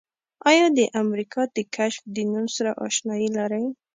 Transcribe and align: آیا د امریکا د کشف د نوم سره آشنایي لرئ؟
آیا 0.49 0.67
د 0.77 0.79
امریکا 1.03 1.41
د 1.55 1.57
کشف 1.75 2.03
د 2.15 2.17
نوم 2.31 2.45
سره 2.55 2.71
آشنایي 2.85 3.29
لرئ؟ 3.37 3.65